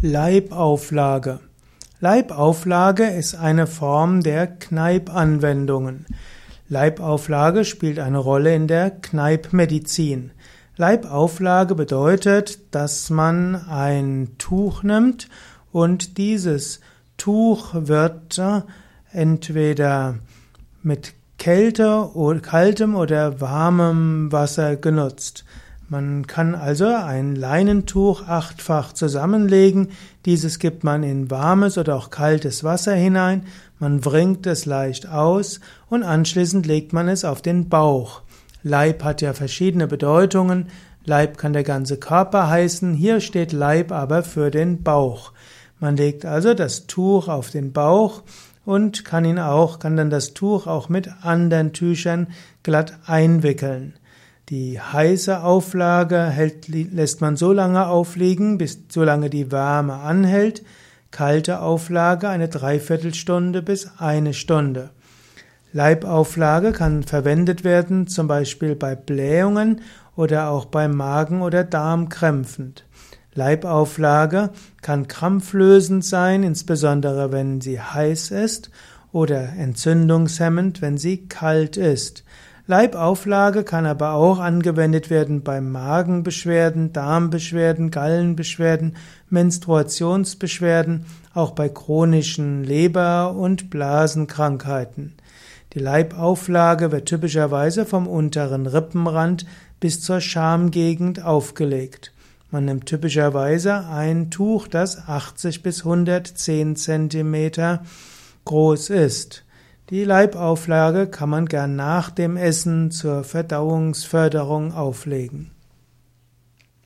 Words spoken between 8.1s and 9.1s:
Rolle in der